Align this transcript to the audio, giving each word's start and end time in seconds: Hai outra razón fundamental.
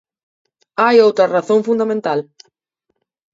Hai 0.81 0.95
outra 1.05 1.31
razón 1.35 1.59
fundamental. 1.67 2.19